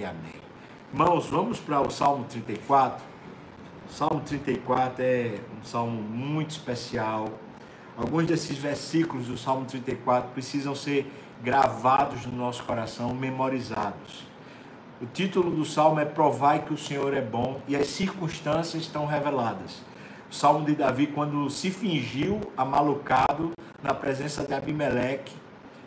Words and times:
e 0.00 0.04
amém. 0.04 0.40
Irmãos, 0.92 1.26
vamos 1.26 1.60
para 1.60 1.78
o 1.78 1.90
Salmo 1.90 2.24
34. 2.24 3.04
O 3.86 3.92
Salmo 3.92 4.20
34 4.20 5.04
é 5.04 5.34
um 5.60 5.62
salmo 5.62 6.00
muito 6.00 6.50
especial. 6.52 7.28
Alguns 7.98 8.26
desses 8.26 8.56
versículos 8.56 9.26
do 9.26 9.36
Salmo 9.36 9.66
34 9.66 10.30
precisam 10.30 10.74
ser 10.74 11.12
gravados 11.42 12.24
no 12.24 12.34
nosso 12.34 12.64
coração, 12.64 13.14
memorizados. 13.14 14.24
O 15.02 15.06
título 15.06 15.50
do 15.50 15.66
salmo 15.66 16.00
é 16.00 16.04
Provai 16.06 16.64
que 16.64 16.72
o 16.72 16.78
Senhor 16.78 17.12
é 17.14 17.20
bom 17.20 17.60
e 17.68 17.76
as 17.76 17.88
circunstâncias 17.88 18.82
estão 18.82 19.04
reveladas. 19.06 19.82
O 20.30 20.34
salmo 20.34 20.64
de 20.64 20.74
Davi, 20.74 21.08
quando 21.08 21.50
se 21.50 21.70
fingiu 21.70 22.40
amalucado 22.56 23.50
na 23.82 23.92
presença 23.92 24.44
de 24.44 24.54
Abimeleque 24.54 25.34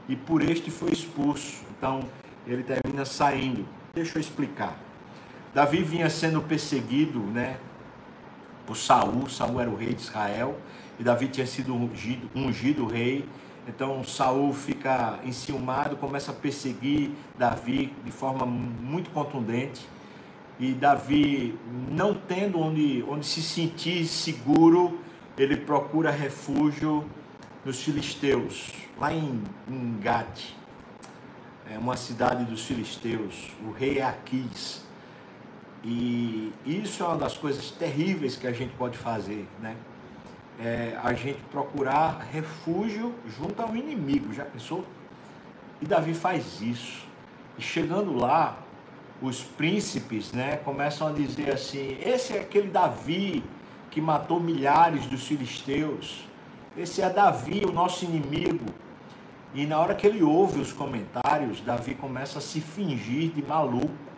e 0.08 0.16
por 0.16 0.44
este 0.44 0.70
foi 0.70 0.92
expulso. 0.92 1.64
Então 1.76 2.02
ele 2.46 2.64
termina 2.64 3.06
saindo. 3.06 3.66
Deixa 3.94 4.18
eu 4.18 4.22
explicar. 4.22 4.78
Davi 5.54 5.84
vinha 5.84 6.10
sendo 6.10 6.42
perseguido, 6.42 7.20
né, 7.20 7.58
por 8.66 8.76
Saul. 8.76 9.30
Saul 9.30 9.62
era 9.62 9.70
o 9.70 9.76
rei 9.76 9.94
de 9.94 10.02
Israel 10.02 10.58
e 11.00 11.04
Davi 11.04 11.28
tinha 11.28 11.46
sido 11.46 11.76
ungido, 11.76 12.30
ungido 12.36 12.86
rei 12.88 13.24
então 13.68 14.04
Saul 14.04 14.54
fica 14.54 15.20
enciumado, 15.24 15.96
começa 15.96 16.32
a 16.32 16.34
perseguir 16.34 17.12
Davi 17.38 17.94
de 18.04 18.12
forma 18.12 18.46
muito 18.46 19.10
contundente. 19.12 19.88
E 20.60 20.74
Davi, 20.74 21.58
não 21.90 22.14
tendo 22.14 22.60
onde, 22.60 23.04
onde 23.08 23.26
se 23.26 23.42
sentir 23.42 24.06
seguro, 24.06 25.00
ele 25.38 25.58
procura 25.58 26.12
refúgio 26.12 27.06
nos 27.66 27.82
filisteus, 27.82 28.72
lá 29.00 29.14
em, 29.14 29.42
em 29.68 29.98
Gade, 30.00 30.56
é 31.72 31.78
uma 31.78 31.98
cidade 31.98 32.46
dos 32.46 32.66
filisteus. 32.66 33.52
O 33.66 33.72
rei 33.72 34.02
Aquis. 34.02 34.84
E 35.84 36.54
isso 36.66 37.04
é 37.04 37.06
uma 37.06 37.18
das 37.18 37.36
coisas 37.38 37.72
terríveis 37.72 38.36
que 38.36 38.48
a 38.48 38.54
gente 38.54 38.74
pode 38.76 38.98
fazer, 38.98 39.48
né? 39.62 39.76
é, 40.60 40.98
a 41.04 41.14
gente 41.14 41.40
procurar 41.52 42.28
refúgio 42.32 43.14
junto 43.38 43.62
ao 43.62 43.76
inimigo. 43.76 44.34
Já 44.34 44.46
pensou? 44.46 44.86
E 45.82 45.86
Davi 45.86 46.14
faz 46.14 46.62
isso. 46.62 47.06
E 47.58 47.62
chegando 47.62 48.16
lá, 48.16 48.58
os 49.22 49.42
príncipes 49.42 50.32
né, 50.32 50.58
começam 50.58 51.08
a 51.08 51.12
dizer 51.12 51.54
assim: 51.54 51.98
esse 52.04 52.34
é 52.34 52.42
aquele 52.42 52.70
Davi 52.70 53.44
que 53.90 54.02
matou 54.02 54.40
milhares 54.40 55.06
dos 55.06 55.28
filisteus. 55.28 56.26
Esse 56.76 57.02
é 57.02 57.10
Davi, 57.10 57.64
o 57.66 57.72
nosso 57.72 58.06
inimigo. 58.06 58.66
E 59.54 59.66
na 59.66 59.80
hora 59.80 59.94
que 59.94 60.08
ele 60.08 60.24
ouve 60.24 60.60
os 60.60 60.74
comentários, 60.74 61.62
Davi 61.62 61.94
começa 61.94 62.40
a 62.40 62.42
se 62.42 62.60
fingir 62.60 63.32
de 63.32 63.44
maluco 63.44 64.14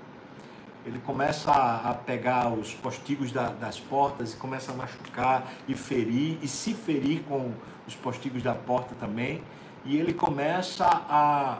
ele 0.85 0.99
começa 0.99 1.51
a, 1.51 1.95
pegar 1.95 2.53
os 2.53 2.75
postigos 2.75 3.31
da, 3.31 3.49
das 3.49 3.79
portas 3.79 4.33
e 4.33 4.37
começa 4.37 4.71
a 4.71 4.75
machucar 4.75 5.51
e 5.67 5.73
ferir, 5.73 6.37
e 6.43 6.47
se 6.47 6.75
ferir 6.75 7.23
com 7.23 7.51
os 7.87 7.95
postigos 7.95 8.43
da 8.43 8.53
porta 8.53 8.93
também. 8.99 9.41
E 9.83 9.97
ele 9.97 10.13
começa 10.13 10.85
a, 10.85 11.57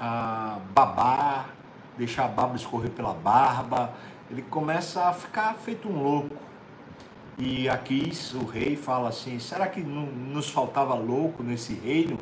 a 0.00 0.58
babar, 0.72 1.50
deixar 1.98 2.24
a 2.24 2.28
baba 2.28 2.56
escorrer 2.56 2.90
pela 2.90 3.12
barba. 3.12 3.92
Ele 4.30 4.40
começa 4.40 5.04
a 5.04 5.12
ficar 5.12 5.52
feito 5.54 5.86
um 5.86 6.02
louco. 6.02 6.36
E 7.36 7.68
aqui 7.68 8.10
o 8.34 8.46
rei 8.46 8.76
fala 8.76 9.10
assim: 9.10 9.38
será 9.38 9.66
que 9.66 9.82
não 9.82 10.06
nos 10.06 10.48
faltava 10.48 10.94
louco 10.94 11.42
nesse 11.42 11.74
reino? 11.74 12.18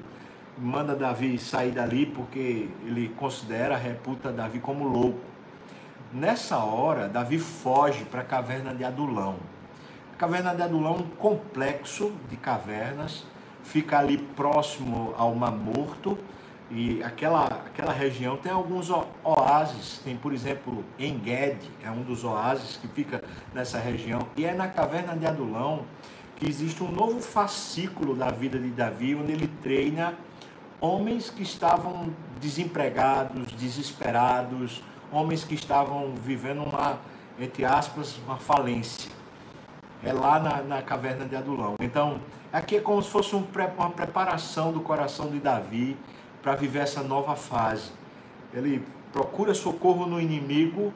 Manda 0.59 0.95
Davi 0.95 1.39
sair 1.39 1.71
dali 1.71 2.07
porque 2.07 2.69
ele 2.85 3.11
considera, 3.11 3.77
reputa 3.77 4.33
Davi 4.33 4.59
como 4.59 4.89
louco. 4.89 5.21
Nessa 6.13 6.59
hora, 6.59 7.09
Davi 7.09 7.39
foge 7.39 8.05
para 8.05 8.23
a 8.23 8.25
caverna 8.25 8.75
de 8.75 8.83
Adulão. 8.83 9.37
A 10.15 10.17
caverna 10.17 10.55
de 10.55 10.63
Adulão 10.63 10.95
é 10.95 10.99
um 10.99 11.09
complexo 11.09 12.11
de 12.31 12.37
cavernas, 12.37 13.27
fica 13.63 13.99
ali 13.99 14.17
próximo 14.17 15.13
ao 15.19 15.35
Mar 15.35 15.53
Morto 15.53 16.17
e 16.71 17.03
aquela, 17.03 17.45
aquela 17.45 17.93
região 17.93 18.37
tem 18.39 18.51
alguns 18.51 18.91
oásis. 19.23 20.01
Tem, 20.03 20.17
por 20.17 20.33
exemplo, 20.33 20.83
Enged, 20.99 21.59
é 21.85 21.91
um 21.91 22.03
dos 22.03 22.25
oásis 22.25 22.77
que 22.77 22.89
fica 22.89 23.23
nessa 23.53 23.79
região. 23.79 24.27
E 24.37 24.47
é 24.47 24.55
na 24.55 24.69
caverna 24.69 25.15
de 25.15 25.27
Adulão 25.27 25.85
que 26.37 26.49
existe 26.49 26.83
um 26.83 26.91
novo 26.91 27.21
fascículo 27.21 28.15
da 28.15 28.31
vida 28.31 28.59
de 28.59 28.69
Davi, 28.69 29.15
onde 29.15 29.33
ele 29.33 29.49
treina 29.63 30.15
homens 30.81 31.31
que 31.31 31.43
estavam 31.43 32.11
desempregados, 32.41 33.53
desesperados, 33.53 34.83
homens 35.11 35.45
que 35.45 35.55
estavam 35.55 36.15
vivendo 36.15 36.63
uma, 36.63 36.99
entre 37.39 37.65
aspas, 37.65 38.19
uma 38.27 38.37
falência. 38.37 39.11
É 40.05 40.13
lá 40.13 40.39
na, 40.39 40.63
na 40.63 40.83
caverna 40.83 41.25
de 41.25 41.35
Adulão. 41.35 41.75
Então, 41.81 42.21
aqui 42.53 42.77
é 42.77 42.81
como 42.81 43.03
se 43.03 43.11
fosse 43.11 43.35
um, 43.35 43.45
uma 43.77 43.91
preparação 43.91 44.73
do 44.73 44.81
coração 44.81 45.31
de 45.31 45.39
Davi 45.39 45.97
para 46.43 46.55
viver 46.55 46.81
essa 46.81 47.03
nova 47.03 47.35
fase. 47.35 47.91
Ele 48.53 48.85
procura 49.13 49.55
socorro 49.55 50.07
no 50.07 50.21
inimigo, 50.21 50.93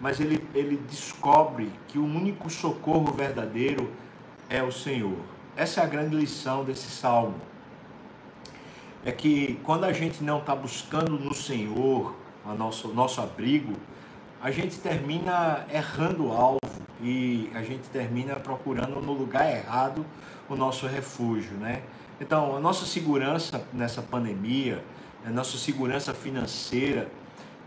mas 0.00 0.18
ele, 0.20 0.46
ele 0.54 0.76
descobre 0.76 1.70
que 1.88 1.98
o 1.98 2.04
único 2.04 2.50
socorro 2.50 3.12
verdadeiro 3.12 3.90
é 4.50 4.62
o 4.62 4.72
Senhor. 4.72 5.16
Essa 5.56 5.80
é 5.80 5.84
a 5.84 5.86
grande 5.86 6.16
lição 6.16 6.64
desse 6.64 6.90
salmo. 6.90 7.51
É 9.04 9.10
que 9.10 9.58
quando 9.64 9.84
a 9.84 9.92
gente 9.92 10.22
não 10.22 10.38
está 10.38 10.54
buscando 10.54 11.18
no 11.18 11.34
Senhor, 11.34 12.14
a 12.46 12.54
nosso, 12.54 12.88
nosso 12.88 13.20
abrigo, 13.20 13.74
a 14.40 14.50
gente 14.50 14.78
termina 14.78 15.66
errando 15.72 16.28
o 16.28 16.32
alvo 16.32 16.58
e 17.00 17.50
a 17.54 17.62
gente 17.62 17.88
termina 17.88 18.36
procurando 18.36 19.00
no 19.00 19.12
lugar 19.12 19.50
errado 19.50 20.06
o 20.48 20.54
nosso 20.54 20.86
refúgio, 20.86 21.56
né? 21.56 21.82
Então, 22.20 22.56
a 22.56 22.60
nossa 22.60 22.86
segurança 22.86 23.66
nessa 23.72 24.00
pandemia, 24.00 24.84
a 25.26 25.30
nossa 25.30 25.58
segurança 25.58 26.14
financeira, 26.14 27.08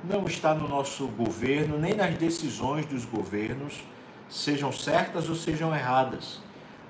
não 0.04 0.26
está 0.26 0.54
no 0.54 0.68
nosso 0.68 1.08
governo, 1.08 1.78
nem 1.78 1.94
nas 1.94 2.16
decisões 2.16 2.86
dos 2.86 3.04
governos, 3.04 3.84
sejam 4.30 4.72
certas 4.72 5.28
ou 5.28 5.36
sejam 5.36 5.76
erradas. 5.76 6.40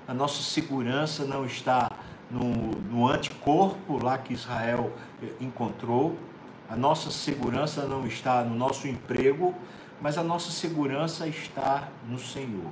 A 0.06 0.14
nossa 0.14 0.42
segurança 0.42 1.24
não 1.24 1.44
está 1.44 1.90
no, 2.30 2.72
no 2.90 3.08
anticorpo 3.08 4.02
lá 4.02 4.18
que 4.18 4.32
Israel 4.32 4.92
encontrou, 5.40 6.16
a 6.68 6.76
nossa 6.76 7.10
segurança 7.10 7.86
não 7.86 8.06
está 8.06 8.42
no 8.42 8.54
nosso 8.54 8.88
emprego, 8.88 9.54
mas 10.00 10.18
a 10.18 10.22
nossa 10.22 10.50
segurança 10.50 11.26
está 11.26 11.88
no 12.08 12.18
Senhor. 12.18 12.70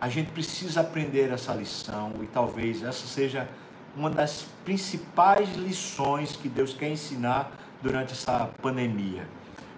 A 0.00 0.08
gente 0.08 0.32
precisa 0.32 0.80
aprender 0.80 1.30
essa 1.30 1.54
lição 1.54 2.12
e 2.22 2.26
talvez 2.26 2.82
essa 2.82 3.06
seja 3.06 3.48
uma 3.96 4.10
das 4.10 4.46
principais 4.64 5.54
lições 5.54 6.34
que 6.36 6.48
Deus 6.48 6.74
quer 6.74 6.90
ensinar 6.90 7.52
durante 7.80 8.12
essa 8.12 8.50
pandemia. 8.60 9.26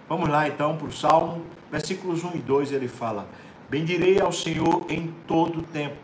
Vamos 0.09 0.29
lá 0.29 0.47
então 0.47 0.75
para 0.75 0.87
o 0.87 0.91
Salmo, 0.91 1.45
versículos 1.71 2.23
1 2.23 2.35
e 2.35 2.39
2, 2.39 2.71
ele 2.71 2.87
fala: 2.87 3.27
Bendirei 3.69 4.19
ao 4.19 4.31
Senhor 4.31 4.85
em 4.89 5.13
todo 5.27 5.59
o 5.59 5.63
tempo, 5.63 5.97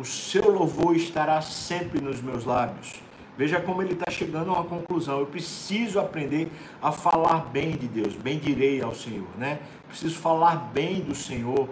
o 0.00 0.04
seu 0.04 0.50
louvor 0.50 0.96
estará 0.96 1.42
sempre 1.42 2.00
nos 2.00 2.22
meus 2.22 2.46
lábios. 2.46 2.94
Veja 3.36 3.60
como 3.60 3.82
ele 3.82 3.92
está 3.92 4.10
chegando 4.10 4.50
a 4.50 4.54
uma 4.54 4.64
conclusão. 4.64 5.20
Eu 5.20 5.26
preciso 5.26 6.00
aprender 6.00 6.50
a 6.80 6.90
falar 6.90 7.46
bem 7.46 7.72
de 7.72 7.86
Deus, 7.86 8.14
bem 8.16 8.38
direi 8.38 8.82
ao 8.82 8.94
Senhor, 8.94 9.28
né? 9.36 9.60
Preciso 9.86 10.18
falar 10.18 10.56
bem 10.72 11.00
do 11.00 11.14
Senhor 11.14 11.68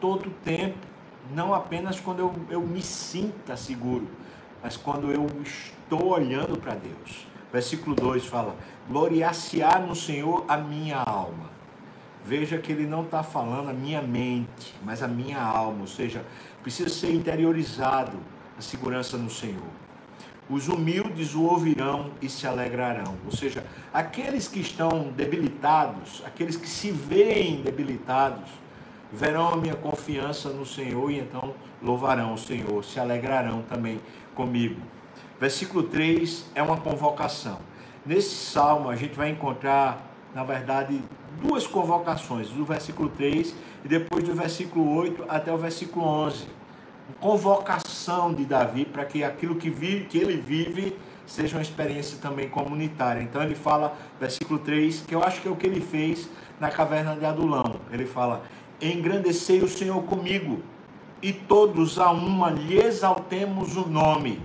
todo 0.00 0.28
o 0.28 0.30
tempo, 0.44 0.78
não 1.34 1.52
apenas 1.52 1.98
quando 1.98 2.20
eu, 2.20 2.34
eu 2.48 2.60
me 2.60 2.82
sinta 2.82 3.56
seguro, 3.56 4.06
mas 4.62 4.76
quando 4.76 5.10
eu 5.10 5.26
estou 5.42 6.08
olhando 6.08 6.58
para 6.58 6.74
Deus. 6.74 7.26
Versículo 7.52 7.96
2 7.96 8.26
fala: 8.26 8.54
Gloriar-se-á 8.88 9.78
no 9.78 9.94
Senhor 9.94 10.44
a 10.48 10.56
minha 10.56 10.98
alma. 10.98 11.50
Veja 12.24 12.58
que 12.58 12.70
ele 12.70 12.86
não 12.86 13.02
está 13.02 13.22
falando 13.22 13.70
a 13.70 13.72
minha 13.72 14.00
mente, 14.00 14.74
mas 14.84 15.02
a 15.02 15.08
minha 15.08 15.40
alma, 15.40 15.80
ou 15.80 15.86
seja, 15.86 16.24
precisa 16.62 16.88
ser 16.88 17.12
interiorizado 17.12 18.16
a 18.56 18.62
segurança 18.62 19.16
no 19.16 19.28
Senhor. 19.28 19.82
Os 20.48 20.68
humildes 20.68 21.34
o 21.34 21.42
ouvirão 21.42 22.10
e 22.20 22.28
se 22.28 22.46
alegrarão. 22.46 23.16
Ou 23.24 23.32
seja, 23.32 23.64
aqueles 23.92 24.46
que 24.46 24.60
estão 24.60 25.10
debilitados, 25.16 26.22
aqueles 26.24 26.56
que 26.56 26.68
se 26.68 26.90
veem 26.90 27.62
debilitados, 27.62 28.50
verão 29.12 29.48
a 29.48 29.56
minha 29.56 29.74
confiança 29.74 30.48
no 30.50 30.64
Senhor 30.64 31.10
e 31.10 31.18
então 31.18 31.54
louvarão 31.82 32.34
o 32.34 32.38
Senhor, 32.38 32.84
se 32.84 32.98
alegrarão 32.98 33.62
também 33.62 34.00
comigo. 34.34 34.80
Versículo 35.40 35.82
3 35.84 36.46
é 36.54 36.62
uma 36.62 36.76
convocação. 36.76 37.58
Nesse 38.06 38.34
salmo 38.34 38.88
a 38.88 38.96
gente 38.96 39.14
vai 39.14 39.30
encontrar, 39.30 40.06
na 40.34 40.44
verdade, 40.44 41.02
duas 41.40 41.66
convocações, 41.66 42.48
do 42.48 42.64
versículo 42.64 43.08
3 43.08 43.54
e 43.84 43.88
depois 43.88 44.24
do 44.24 44.34
versículo 44.34 44.94
8 44.96 45.24
até 45.28 45.52
o 45.52 45.58
versículo 45.58 46.04
11 46.04 46.62
convocação 47.20 48.32
de 48.32 48.44
Davi 48.44 48.84
para 48.84 49.04
que 49.04 49.24
aquilo 49.24 49.56
que, 49.56 49.70
vive, 49.70 50.04
que 50.06 50.18
ele 50.18 50.36
vive 50.36 50.96
seja 51.26 51.56
uma 51.56 51.62
experiência 51.62 52.18
também 52.18 52.48
comunitária. 52.48 53.22
Então 53.22 53.42
ele 53.42 53.54
fala, 53.54 53.96
versículo 54.20 54.58
3, 54.58 55.04
que 55.06 55.14
eu 55.14 55.22
acho 55.22 55.40
que 55.40 55.48
é 55.48 55.50
o 55.50 55.56
que 55.56 55.66
ele 55.66 55.80
fez 55.80 56.28
na 56.60 56.70
caverna 56.70 57.16
de 57.16 57.24
Adulão. 57.24 57.76
Ele 57.90 58.06
fala: 58.06 58.42
Engrandecei 58.80 59.62
o 59.62 59.68
Senhor 59.68 60.02
comigo, 60.02 60.62
e 61.22 61.32
todos 61.32 61.98
a 61.98 62.10
uma 62.10 62.50
lhe 62.50 62.78
exaltemos 62.78 63.76
o 63.76 63.88
nome. 63.88 64.40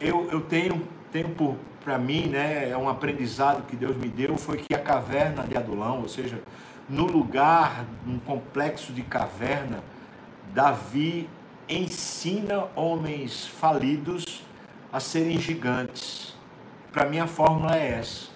Eu, 0.00 0.28
eu 0.30 0.40
tenho, 0.40 0.82
tenho 1.12 1.28
por 1.30 1.56
para 1.90 1.98
mim, 1.98 2.28
né, 2.28 2.70
é 2.70 2.76
um 2.76 2.88
aprendizado 2.88 3.66
que 3.66 3.74
Deus 3.74 3.96
me 3.96 4.06
deu, 4.06 4.36
foi 4.38 4.58
que 4.58 4.72
a 4.72 4.78
caverna 4.78 5.42
de 5.42 5.56
Adulão, 5.56 6.02
ou 6.02 6.08
seja, 6.08 6.40
no 6.88 7.04
lugar, 7.04 7.84
um 8.06 8.16
complexo 8.16 8.92
de 8.92 9.02
caverna, 9.02 9.82
Davi 10.54 11.28
ensina 11.68 12.68
homens 12.76 13.44
falidos 13.44 14.44
a 14.92 15.00
serem 15.00 15.40
gigantes. 15.40 16.32
Para 16.92 17.06
mim, 17.06 17.18
a 17.18 17.26
fórmula 17.26 17.76
é 17.76 17.98
essa. 17.98 18.28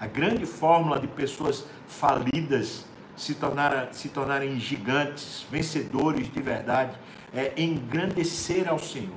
A 0.00 0.06
grande 0.06 0.46
fórmula 0.46 0.98
de 0.98 1.06
pessoas 1.06 1.66
falidas 1.86 2.86
se, 3.14 3.34
tornar, 3.34 3.92
se 3.92 4.08
tornarem 4.08 4.58
gigantes, 4.58 5.44
vencedores 5.50 6.32
de 6.32 6.40
verdade, 6.40 6.96
é 7.34 7.52
engrandecer 7.58 8.66
ao 8.66 8.78
Senhor, 8.78 9.12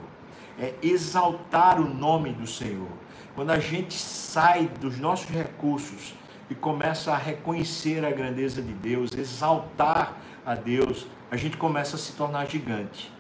é 0.60 0.74
exaltar 0.84 1.80
o 1.80 1.88
nome 1.88 2.34
do 2.34 2.46
Senhor. 2.46 3.07
Quando 3.38 3.52
a 3.52 3.60
gente 3.60 3.94
sai 3.94 4.68
dos 4.82 4.98
nossos 4.98 5.30
recursos 5.30 6.16
e 6.50 6.56
começa 6.56 7.12
a 7.12 7.18
reconhecer 7.18 8.04
a 8.04 8.10
grandeza 8.10 8.64
de 8.64 8.74
Deus, 8.74 9.12
exaltar 9.16 10.18
a 10.44 10.56
Deus, 10.56 11.06
a 11.30 11.38
gente 11.38 11.56
começa 11.56 11.98
a 11.98 12.00
se 12.00 12.14
tornar 12.14 12.48
gigante. 12.48 13.14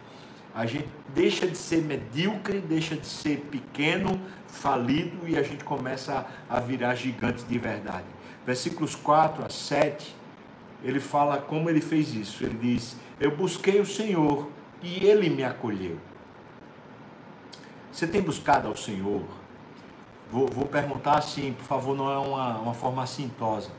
A 0.56 0.66
gente 0.66 0.90
deixa 1.14 1.46
de 1.46 1.56
ser 1.56 1.84
medíocre, 1.84 2.60
deixa 2.60 2.96
de 2.96 3.06
ser 3.06 3.42
pequeno, 3.52 4.20
falido 4.48 5.28
e 5.28 5.38
a 5.38 5.44
gente 5.44 5.64
começa 5.64 6.26
a 6.50 6.60
virar 6.60 6.96
gigante 6.96 7.44
de 7.44 7.60
verdade. 7.60 8.08
Versículos 8.44 8.96
4 8.96 9.46
a 9.46 9.50
7, 9.50 10.16
ele 10.84 11.00
fala 11.00 11.38
como 11.38 11.70
ele 11.70 11.80
fez 11.80 12.16
isso. 12.16 12.44
Ele 12.44 12.58
diz: 12.58 12.98
Eu 13.20 13.38
busquei 13.38 13.80
o 13.80 13.86
Senhor 13.86 14.50
e 14.82 15.06
ele 15.06 15.30
me 15.30 15.44
acolheu. 15.44 16.00
Você 17.92 18.08
tem 18.08 18.20
buscado 18.20 18.68
ao 18.68 18.76
Senhor? 18.76 19.22
Vou, 20.32 20.48
vou 20.48 20.66
perguntar 20.66 21.18
assim, 21.18 21.54
por 21.54 21.66
favor, 21.66 21.96
não 21.96 22.12
é 22.12 22.18
uma, 22.18 22.58
uma 22.58 22.74
forma 22.74 23.04
assintosa, 23.04 23.70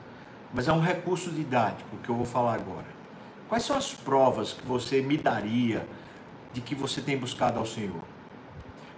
mas 0.52 0.66
é 0.66 0.72
um 0.72 0.80
recurso 0.80 1.30
didático 1.30 1.96
que 2.02 2.08
eu 2.08 2.14
vou 2.14 2.24
falar 2.24 2.54
agora. 2.54 2.86
Quais 3.48 3.64
são 3.64 3.76
as 3.76 3.92
provas 3.92 4.52
que 4.52 4.66
você 4.66 5.02
me 5.02 5.16
daria 5.16 5.86
de 6.52 6.60
que 6.60 6.74
você 6.74 7.00
tem 7.00 7.16
buscado 7.18 7.58
ao 7.58 7.66
Senhor? 7.66 8.02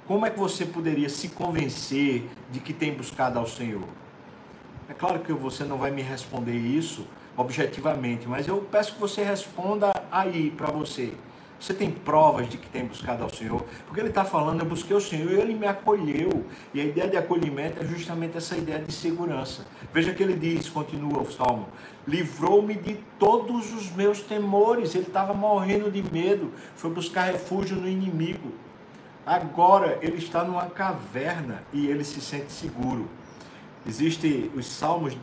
Como 0.06 0.26
é 0.26 0.30
que 0.30 0.38
você 0.38 0.64
poderia 0.64 1.08
se 1.08 1.28
convencer 1.28 2.28
de 2.50 2.60
que 2.60 2.72
tem 2.72 2.92
buscado 2.94 3.38
ao 3.38 3.46
Senhor? 3.46 3.88
É 4.88 4.92
claro 4.92 5.20
que 5.20 5.32
você 5.32 5.62
não 5.62 5.78
vai 5.78 5.90
me 5.92 6.02
responder 6.02 6.56
isso 6.56 7.06
objetivamente, 7.36 8.28
mas 8.28 8.48
eu 8.48 8.58
peço 8.58 8.94
que 8.94 9.00
você 9.00 9.22
responda 9.22 9.92
aí 10.10 10.50
para 10.50 10.68
você. 10.70 11.14
Você 11.60 11.74
tem 11.74 11.90
provas 11.90 12.48
de 12.48 12.56
que 12.56 12.66
tem 12.70 12.86
buscado 12.86 13.22
ao 13.22 13.28
Senhor? 13.28 13.62
Porque 13.86 14.00
ele 14.00 14.08
está 14.08 14.24
falando, 14.24 14.60
eu 14.60 14.66
busquei 14.66 14.96
o 14.96 15.00
Senhor 15.00 15.30
e 15.30 15.34
ele 15.38 15.54
me 15.54 15.66
acolheu. 15.66 16.46
E 16.72 16.80
a 16.80 16.84
ideia 16.84 17.06
de 17.06 17.18
acolhimento 17.18 17.82
é 17.82 17.86
justamente 17.86 18.34
essa 18.38 18.56
ideia 18.56 18.78
de 18.78 18.90
segurança. 18.90 19.66
Veja 19.92 20.14
que 20.14 20.22
ele 20.22 20.32
diz, 20.34 20.70
continua 20.70 21.20
o 21.20 21.30
salmo: 21.30 21.68
livrou-me 22.08 22.74
de 22.74 22.94
todos 23.18 23.74
os 23.74 23.90
meus 23.92 24.22
temores. 24.22 24.94
Ele 24.94 25.06
estava 25.06 25.34
morrendo 25.34 25.90
de 25.90 26.02
medo, 26.10 26.50
foi 26.76 26.90
buscar 26.90 27.30
refúgio 27.30 27.76
no 27.76 27.86
inimigo. 27.86 28.52
Agora 29.26 29.98
ele 30.00 30.16
está 30.16 30.42
numa 30.42 30.64
caverna 30.64 31.62
e 31.74 31.86
ele 31.86 32.04
se 32.04 32.22
sente 32.22 32.50
seguro. 32.50 33.06
Existem 33.86 34.50
os 34.56 34.64
salmos, 34.64 35.14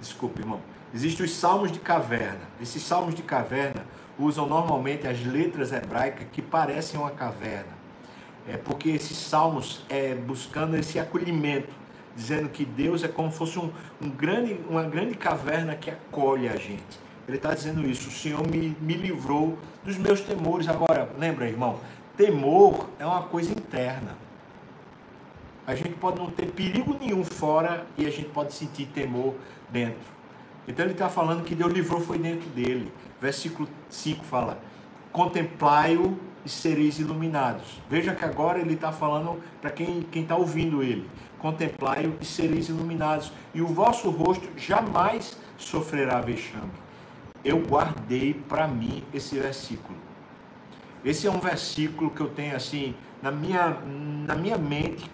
desculpe, 0.00 0.40
irmão. 0.40 0.60
Existem 0.92 1.24
os 1.24 1.32
salmos 1.32 1.70
de 1.70 1.78
caverna. 1.78 2.40
Esses 2.60 2.82
salmos 2.82 3.14
de 3.14 3.22
caverna 3.22 3.86
usam 4.18 4.46
normalmente 4.46 5.06
as 5.06 5.24
letras 5.24 5.72
hebraicas 5.72 6.26
que 6.32 6.42
parecem 6.42 6.98
uma 6.98 7.10
caverna. 7.10 7.74
É 8.48 8.56
porque 8.56 8.90
esses 8.90 9.16
salmos 9.16 9.84
é 9.88 10.14
buscando 10.14 10.76
esse 10.76 10.98
acolhimento, 10.98 11.72
dizendo 12.14 12.48
que 12.48 12.64
Deus 12.64 13.02
é 13.02 13.08
como 13.08 13.30
se 13.30 13.38
fosse 13.38 13.58
um, 13.58 13.70
um 14.00 14.10
grande, 14.10 14.60
uma 14.68 14.84
grande 14.84 15.14
caverna 15.14 15.74
que 15.74 15.90
acolhe 15.90 16.48
a 16.48 16.56
gente. 16.56 17.04
Ele 17.26 17.38
está 17.38 17.54
dizendo 17.54 17.88
isso, 17.88 18.08
o 18.08 18.12
Senhor 18.12 18.46
me, 18.46 18.76
me 18.80 18.94
livrou 18.94 19.58
dos 19.82 19.96
meus 19.96 20.20
temores. 20.20 20.68
Agora, 20.68 21.10
lembra, 21.18 21.48
irmão, 21.48 21.80
temor 22.16 22.88
é 22.98 23.06
uma 23.06 23.22
coisa 23.22 23.50
interna. 23.50 24.14
A 25.66 25.74
gente 25.74 25.94
pode 25.94 26.18
não 26.18 26.30
ter 26.30 26.46
perigo 26.50 26.94
nenhum 27.00 27.24
fora 27.24 27.86
e 27.96 28.06
a 28.06 28.10
gente 28.10 28.28
pode 28.28 28.52
sentir 28.52 28.86
temor 28.86 29.34
dentro. 29.70 30.12
Então 30.66 30.84
ele 30.84 30.92
está 30.92 31.08
falando 31.08 31.44
que 31.44 31.54
Deus 31.54 31.72
livrou 31.72 32.00
foi 32.00 32.18
dentro 32.18 32.48
dele. 32.50 32.92
Versículo 33.20 33.68
5 33.88 34.24
fala: 34.24 34.58
Contemplai-o 35.12 36.18
e 36.44 36.48
sereis 36.48 36.98
iluminados. 36.98 37.80
Veja 37.88 38.14
que 38.14 38.24
agora 38.24 38.58
ele 38.58 38.74
está 38.74 38.92
falando 38.92 39.40
para 39.60 39.70
quem 39.70 40.06
está 40.12 40.36
ouvindo 40.36 40.82
ele: 40.82 41.08
Contemplai-o 41.38 42.16
e 42.20 42.24
sereis 42.24 42.68
iluminados, 42.68 43.32
e 43.54 43.60
o 43.60 43.66
vosso 43.66 44.10
rosto 44.10 44.48
jamais 44.56 45.38
sofrerá 45.56 46.20
vexame. 46.20 46.72
Eu 47.44 47.58
guardei 47.58 48.34
para 48.34 48.66
mim 48.66 49.04
esse 49.12 49.38
versículo. 49.38 49.98
Esse 51.04 51.26
é 51.26 51.30
um 51.30 51.38
versículo 51.38 52.10
que 52.10 52.20
eu 52.20 52.28
tenho 52.28 52.56
assim 52.56 52.94
na 53.20 53.30
minha, 53.30 53.76
na 54.26 54.34
minha 54.34 54.56
mente 54.56 55.10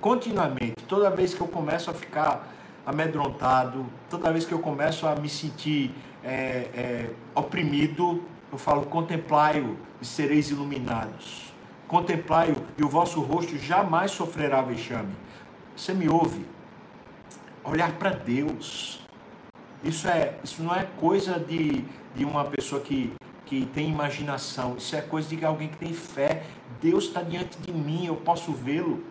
continuamente. 0.00 0.84
Toda 0.86 1.10
vez 1.10 1.32
que 1.32 1.40
eu 1.40 1.48
começo 1.48 1.90
a 1.90 1.94
ficar 1.94 2.48
amedrontado, 2.84 3.86
toda 4.10 4.32
vez 4.32 4.44
que 4.44 4.52
eu 4.52 4.58
começo 4.58 5.06
a 5.06 5.14
me 5.14 5.28
sentir 5.28 5.94
é, 6.24 6.28
é, 6.74 7.10
oprimido, 7.34 8.22
eu 8.50 8.58
falo: 8.58 8.86
contemplai-o 8.86 9.76
e 10.00 10.04
sereis 10.04 10.50
iluminados. 10.50 11.52
Contemplai-o 11.88 12.56
e 12.78 12.82
o 12.82 12.88
vosso 12.88 13.20
rosto 13.20 13.56
jamais 13.58 14.10
sofrerá 14.10 14.62
vexame. 14.62 15.14
Você 15.76 15.92
me 15.92 16.08
ouve? 16.08 16.44
Olhar 17.64 17.92
para 17.92 18.10
Deus. 18.10 19.00
Isso, 19.84 20.08
é, 20.08 20.34
isso 20.42 20.62
não 20.62 20.74
é 20.74 20.86
coisa 20.98 21.38
de, 21.38 21.84
de 22.14 22.24
uma 22.24 22.44
pessoa 22.44 22.80
que, 22.80 23.12
que 23.44 23.66
tem 23.66 23.88
imaginação. 23.90 24.76
Isso 24.76 24.94
é 24.94 25.00
coisa 25.00 25.28
de 25.34 25.44
alguém 25.44 25.68
que 25.68 25.76
tem 25.76 25.92
fé. 25.92 26.44
Deus 26.80 27.04
está 27.04 27.20
diante 27.22 27.58
de 27.58 27.72
mim, 27.72 28.06
eu 28.06 28.16
posso 28.16 28.52
vê-lo. 28.52 29.04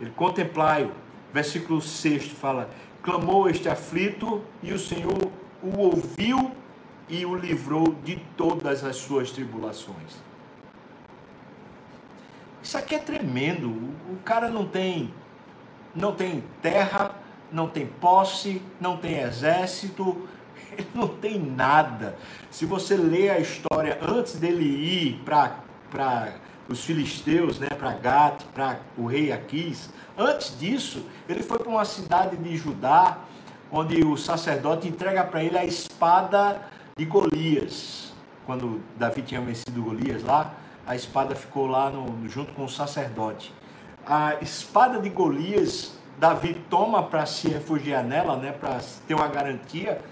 Ele 0.00 0.10
contemplai-o 0.10 0.92
versículo 1.32 1.80
6 1.80 2.28
fala: 2.32 2.70
Clamou 3.02 3.48
este 3.48 3.68
aflito 3.68 4.42
e 4.62 4.72
o 4.72 4.78
Senhor 4.78 5.30
o 5.62 5.78
ouviu 5.78 6.52
e 7.08 7.26
o 7.26 7.34
livrou 7.34 7.94
de 8.04 8.16
todas 8.36 8.84
as 8.84 8.96
suas 8.96 9.30
tribulações. 9.30 10.16
Isso 12.62 12.76
aqui 12.76 12.94
é 12.94 12.98
tremendo. 12.98 13.68
O 13.68 14.16
cara 14.24 14.48
não 14.48 14.66
tem 14.66 15.12
não 15.94 16.14
tem 16.14 16.44
terra, 16.62 17.16
não 17.50 17.68
tem 17.68 17.86
posse, 17.86 18.62
não 18.80 18.96
tem 18.96 19.18
exército, 19.18 20.28
ele 20.72 20.88
não 20.94 21.08
tem 21.08 21.38
nada. 21.38 22.16
Se 22.50 22.64
você 22.64 22.96
ler 22.96 23.30
a 23.30 23.38
história 23.38 23.98
antes 24.02 24.34
dele 24.36 24.64
ir 24.64 25.22
para 25.24 25.56
os 26.70 26.84
filisteus, 26.84 27.58
né, 27.58 27.68
para 27.68 27.92
Gat, 27.92 28.44
para 28.54 28.78
o 28.96 29.06
rei 29.06 29.32
Aquis, 29.32 29.90
Antes 30.20 30.58
disso, 30.58 31.06
ele 31.26 31.42
foi 31.42 31.58
para 31.58 31.70
uma 31.70 31.84
cidade 31.86 32.36
de 32.36 32.54
Judá, 32.54 33.20
onde 33.72 34.04
o 34.04 34.18
sacerdote 34.18 34.86
entrega 34.86 35.24
para 35.24 35.42
ele 35.42 35.56
a 35.56 35.64
espada 35.64 36.60
de 36.94 37.06
Golias. 37.06 38.12
Quando 38.44 38.82
Davi 38.98 39.22
tinha 39.22 39.40
vencido 39.40 39.82
Golias 39.82 40.22
lá, 40.22 40.52
a 40.86 40.94
espada 40.94 41.34
ficou 41.34 41.66
lá 41.66 41.88
no, 41.88 42.28
junto 42.28 42.52
com 42.52 42.66
o 42.66 42.68
sacerdote. 42.68 43.50
A 44.06 44.34
espada 44.42 45.00
de 45.00 45.08
Golias, 45.08 45.94
Davi 46.18 46.52
toma 46.68 47.02
para 47.04 47.24
se 47.24 47.48
refugiar 47.48 48.04
nela, 48.04 48.36
né, 48.36 48.52
para 48.52 48.78
ter 49.08 49.14
uma 49.14 49.28
garantia, 49.28 50.02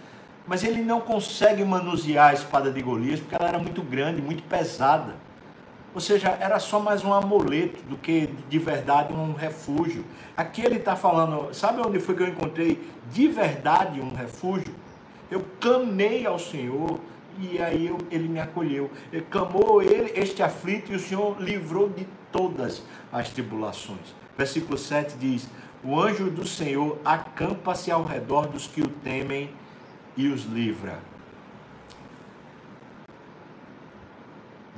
mas 0.46 0.64
ele 0.64 0.82
não 0.82 1.02
consegue 1.02 1.62
manusear 1.66 2.30
a 2.30 2.32
espada 2.32 2.70
de 2.70 2.80
Golias 2.80 3.20
porque 3.20 3.34
ela 3.34 3.48
era 3.48 3.58
muito 3.58 3.82
grande, 3.82 4.22
muito 4.22 4.42
pesada. 4.44 5.27
Ou 5.94 6.00
seja, 6.00 6.36
era 6.40 6.58
só 6.58 6.78
mais 6.78 7.02
um 7.04 7.12
amuleto 7.12 7.82
do 7.84 7.96
que 7.96 8.28
de 8.48 8.58
verdade 8.58 9.12
um 9.12 9.32
refúgio. 9.32 10.04
Aqui 10.36 10.62
ele 10.62 10.76
está 10.76 10.94
falando, 10.94 11.52
sabe 11.54 11.80
onde 11.80 11.98
foi 11.98 12.14
que 12.14 12.22
eu 12.22 12.28
encontrei 12.28 12.80
de 13.10 13.28
verdade 13.28 14.00
um 14.00 14.14
refúgio? 14.14 14.74
Eu 15.30 15.44
clamei 15.60 16.26
ao 16.26 16.38
Senhor 16.38 17.00
e 17.40 17.60
aí 17.60 17.86
eu, 17.86 17.98
ele 18.10 18.28
me 18.28 18.40
acolheu. 18.40 18.90
Ele 19.12 19.24
clamou 19.30 19.82
ele, 19.82 20.12
este 20.14 20.42
aflito, 20.42 20.92
e 20.92 20.96
o 20.96 21.00
Senhor 21.00 21.40
livrou 21.40 21.88
de 21.88 22.06
todas 22.32 22.82
as 23.12 23.30
tribulações. 23.30 24.14
Versículo 24.36 24.76
7 24.76 25.16
diz: 25.16 25.48
O 25.82 25.98
anjo 25.98 26.30
do 26.30 26.46
Senhor 26.46 26.98
acampa-se 27.04 27.90
ao 27.90 28.04
redor 28.04 28.46
dos 28.48 28.66
que 28.66 28.80
o 28.80 28.88
temem 28.88 29.50
e 30.16 30.28
os 30.28 30.44
livra. 30.44 30.98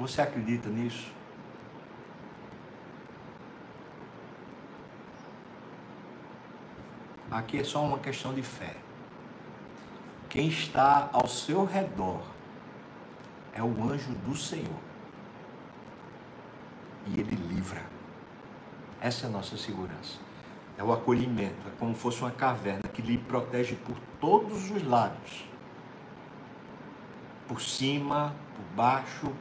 Você 0.01 0.23
acredita 0.23 0.67
nisso? 0.71 1.13
aqui 7.31 7.59
é 7.59 7.65
só 7.65 7.85
uma 7.85 7.99
questão 7.99 8.35
de 8.35 8.43
fé. 8.43 8.75
Quem 10.29 10.49
está 10.49 11.09
ao 11.13 11.29
seu 11.29 11.65
redor 11.65 12.23
é 13.53 13.63
o 13.63 13.69
anjo 13.85 14.13
do 14.27 14.35
Senhor. 14.35 14.81
E 17.07 17.21
ele 17.21 17.37
livra. 17.37 17.83
Essa 19.01 19.27
é 19.27 19.29
a 19.29 19.33
nossa 19.33 19.57
segurança. 19.57 20.19
É 20.77 20.83
o 20.83 20.93
acolhimento, 20.93 21.69
é 21.69 21.71
como 21.79 21.95
se 21.95 22.01
fosse 22.01 22.21
uma 22.21 22.33
caverna 22.33 22.89
que 22.93 23.03
lhe 23.03 23.19
protege 23.19 23.77
por 23.77 23.97
todos 24.21 24.71
os 24.71 24.83
lados. 24.83 25.45
Por 27.47 27.61
cima, 27.61 28.35
por 28.57 28.65
baixo, 28.75 29.33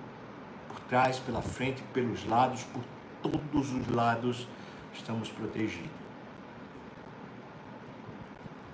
por 0.70 0.80
trás, 0.82 1.20
pela 1.20 1.42
frente, 1.42 1.84
pelos 1.94 2.26
lados, 2.26 2.64
por 2.64 2.84
todos 3.22 3.74
os 3.74 3.88
lados 3.90 4.48
estamos 4.94 5.30
protegidos. 5.30 5.90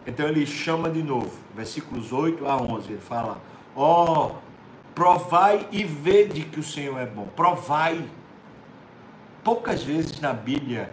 Então 0.05 0.27
ele 0.27 0.45
chama 0.45 0.89
de 0.89 1.01
novo, 1.01 1.31
versículos 1.55 2.13
8 2.13 2.45
a 2.47 2.57
11, 2.57 2.91
ele 2.91 3.01
fala: 3.01 3.41
Ó, 3.75 4.27
oh, 4.27 4.35
provai 4.93 5.67
e 5.71 5.83
vede 5.83 6.43
que 6.43 6.59
o 6.59 6.63
Senhor 6.63 6.99
é 6.99 7.05
bom. 7.05 7.27
Provai. 7.35 8.07
Poucas 9.43 9.83
vezes 9.83 10.19
na 10.19 10.33
Bíblia 10.33 10.91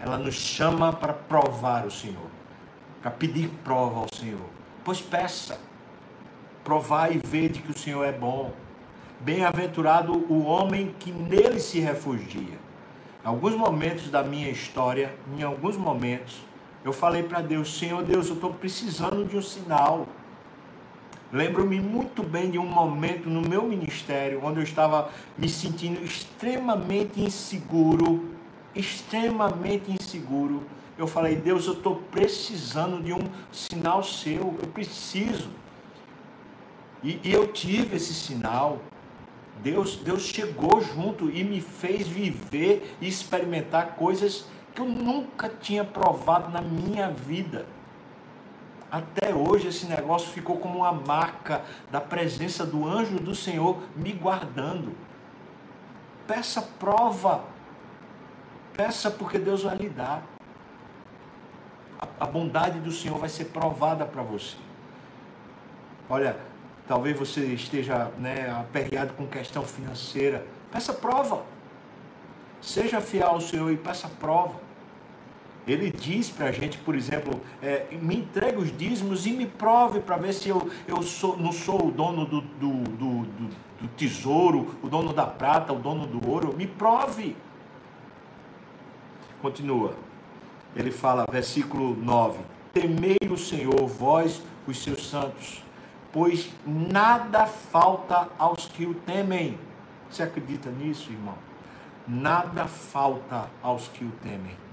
ela 0.00 0.18
nos 0.18 0.34
chama 0.34 0.92
para 0.92 1.12
provar 1.12 1.86
o 1.86 1.90
Senhor, 1.90 2.28
para 3.00 3.10
pedir 3.10 3.48
prova 3.62 4.00
ao 4.00 4.06
Senhor. 4.14 4.48
Pois 4.84 5.00
peça, 5.00 5.58
provai 6.62 7.14
e 7.14 7.26
vede 7.26 7.60
que 7.60 7.70
o 7.70 7.78
Senhor 7.78 8.04
é 8.04 8.12
bom. 8.12 8.52
Bem-aventurado 9.20 10.12
o 10.12 10.44
homem 10.44 10.94
que 10.98 11.10
nele 11.10 11.60
se 11.60 11.80
refugia. 11.80 12.58
Em 13.24 13.28
alguns 13.28 13.54
momentos 13.54 14.10
da 14.10 14.22
minha 14.22 14.50
história, 14.50 15.14
em 15.38 15.42
alguns 15.42 15.76
momentos, 15.76 16.36
eu 16.84 16.92
falei 16.92 17.22
para 17.22 17.40
Deus: 17.40 17.78
Senhor 17.78 18.02
Deus, 18.02 18.28
eu 18.28 18.34
estou 18.34 18.52
precisando 18.52 19.24
de 19.24 19.36
um 19.36 19.42
sinal. 19.42 20.06
Lembro-me 21.32 21.80
muito 21.80 22.22
bem 22.22 22.50
de 22.50 22.58
um 22.58 22.66
momento 22.66 23.28
no 23.28 23.40
meu 23.40 23.62
ministério 23.62 24.40
onde 24.44 24.60
eu 24.60 24.62
estava 24.62 25.10
me 25.36 25.48
sentindo 25.48 26.04
extremamente 26.04 27.20
inseguro, 27.20 28.30
extremamente 28.74 29.90
inseguro. 29.90 30.62
Eu 30.96 31.08
falei, 31.08 31.34
Deus, 31.34 31.66
eu 31.66 31.72
estou 31.72 31.96
precisando 32.10 33.02
de 33.02 33.12
um 33.12 33.22
sinal 33.50 34.04
seu, 34.04 34.56
eu 34.62 34.68
preciso. 34.68 35.48
E, 37.02 37.18
e, 37.24 37.32
eu 37.32 37.48
tive 37.48 37.96
esse 37.96 38.14
sinal. 38.14 38.80
Deus, 39.62 39.96
Deus 39.96 40.22
chegou 40.22 40.80
junto 40.80 41.30
e 41.30 41.42
me 41.44 41.60
fez 41.60 42.06
viver 42.06 42.96
e 43.00 43.08
experimentar 43.08 43.94
coisas 43.94 44.46
que 44.74 44.80
eu 44.80 44.86
nunca 44.86 45.48
tinha 45.48 45.84
provado 45.84 46.50
na 46.50 46.60
minha 46.60 47.10
vida. 47.10 47.66
Até 48.90 49.34
hoje 49.34 49.68
esse 49.68 49.86
negócio 49.86 50.28
ficou 50.28 50.58
como 50.58 50.78
uma 50.78 50.92
marca 50.92 51.62
da 51.90 52.00
presença 52.00 52.64
do 52.64 52.86
anjo 52.86 53.18
do 53.18 53.34
Senhor 53.34 53.78
me 53.96 54.12
guardando. 54.12 54.92
Peça 56.26 56.62
prova. 56.62 57.42
Peça 58.72 59.10
porque 59.10 59.38
Deus 59.38 59.62
vai 59.62 59.76
lhe 59.76 59.88
dar. 59.88 60.22
A, 62.20 62.26
bondade 62.26 62.78
do 62.80 62.92
Senhor 62.92 63.18
vai 63.18 63.28
ser 63.28 63.46
provada 63.46 64.04
para 64.04 64.22
você. 64.22 64.56
Olha, 66.08 66.36
talvez 66.86 67.18
você 67.18 67.40
esteja 67.46 68.10
né, 68.18 68.50
aperreado 68.50 69.14
com 69.14 69.26
questão 69.26 69.62
financeira. 69.62 70.46
Peça 70.70 70.92
prova. 70.92 71.44
Seja 72.60 73.00
fiel 73.00 73.28
ao 73.28 73.40
Senhor 73.40 73.70
e 73.70 73.76
peça 73.76 74.08
prova. 74.08 74.64
Ele 75.66 75.90
diz 75.90 76.30
para 76.30 76.46
a 76.46 76.52
gente, 76.52 76.76
por 76.78 76.94
exemplo, 76.94 77.40
é, 77.62 77.86
me 77.92 78.16
entregue 78.16 78.58
os 78.58 78.76
dízimos 78.76 79.26
e 79.26 79.30
me 79.30 79.46
prove 79.46 80.00
para 80.00 80.16
ver 80.16 80.34
se 80.34 80.50
eu, 80.50 80.70
eu 80.86 81.02
sou, 81.02 81.38
não 81.38 81.52
sou 81.52 81.88
o 81.88 81.90
dono 81.90 82.26
do, 82.26 82.42
do, 82.42 82.70
do, 82.70 83.22
do, 83.80 83.88
tesouro, 83.96 84.74
o 84.82 84.88
dono 84.88 85.14
da 85.14 85.26
prata, 85.26 85.72
o 85.72 85.78
dono 85.78 86.06
do 86.06 86.28
ouro. 86.28 86.54
Me 86.54 86.66
prove. 86.66 87.34
Continua. 89.40 89.94
Ele 90.76 90.90
fala, 90.90 91.24
versículo 91.30 91.96
9: 91.96 92.40
Temei 92.74 93.16
o 93.30 93.36
Senhor, 93.36 93.86
vós, 93.86 94.42
os 94.66 94.82
seus 94.82 95.08
santos, 95.08 95.63
pois 96.14 96.50
nada 96.64 97.46
falta 97.46 98.30
aos 98.38 98.64
que 98.66 98.86
o 98.86 98.94
temem. 98.94 99.58
Você 100.08 100.22
acredita 100.22 100.70
nisso, 100.70 101.12
irmão? 101.12 101.36
Nada 102.08 102.66
falta 102.66 103.50
aos 103.62 103.88
que 103.88 104.04
o 104.04 104.10
temem 104.22 104.64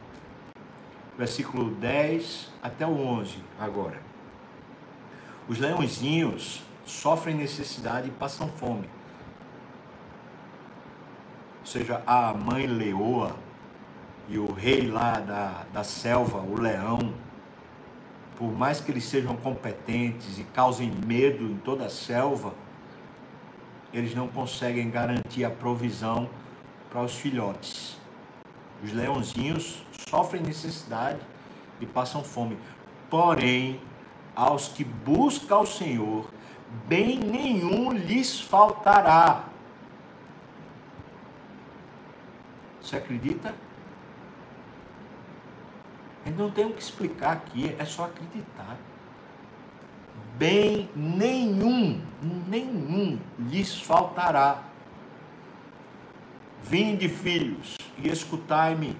versículo 1.21 1.69
10 1.75 2.49
até 2.63 2.85
o 2.85 2.97
11 2.97 3.37
agora. 3.59 4.01
Os 5.47 5.59
leõezinhos 5.59 6.63
sofrem 6.83 7.35
necessidade 7.35 8.07
e 8.07 8.11
passam 8.11 8.47
fome. 8.47 8.89
Ou 11.59 11.65
seja, 11.65 12.01
a 12.07 12.33
mãe 12.33 12.65
leoa 12.65 13.35
e 14.27 14.39
o 14.39 14.51
rei 14.51 14.89
lá 14.89 15.19
da, 15.19 15.63
da 15.71 15.83
selva, 15.83 16.39
o 16.39 16.59
leão, 16.59 17.13
por 18.41 18.51
mais 18.51 18.81
que 18.81 18.89
eles 18.89 19.03
sejam 19.03 19.37
competentes 19.37 20.39
e 20.39 20.43
causem 20.43 20.91
medo 21.05 21.43
em 21.43 21.57
toda 21.57 21.85
a 21.85 21.89
selva, 21.91 22.55
eles 23.93 24.15
não 24.15 24.27
conseguem 24.27 24.89
garantir 24.89 25.45
a 25.45 25.49
provisão 25.51 26.27
para 26.89 27.03
os 27.03 27.13
filhotes. 27.13 27.99
Os 28.83 28.91
leãozinhos 28.91 29.85
sofrem 30.09 30.41
necessidade 30.41 31.19
e 31.79 31.85
passam 31.85 32.23
fome. 32.23 32.57
Porém, 33.11 33.79
aos 34.35 34.69
que 34.69 34.83
buscam 34.83 35.57
ao 35.57 35.65
Senhor, 35.67 36.27
bem 36.87 37.19
nenhum 37.19 37.91
lhes 37.91 38.41
faltará. 38.41 39.43
Você 42.81 42.95
acredita? 42.95 43.53
Eu 46.25 46.33
não 46.33 46.51
tenho 46.51 46.71
que 46.73 46.81
explicar 46.81 47.33
aqui, 47.33 47.75
é 47.77 47.85
só 47.85 48.05
acreditar. 48.05 48.77
Bem 50.37 50.89
nenhum, 50.95 52.01
nenhum 52.47 53.19
lhes 53.37 53.79
faltará. 53.81 54.63
Vinde, 56.63 57.09
filhos, 57.09 57.75
e 57.97 58.07
escutai-me 58.09 58.95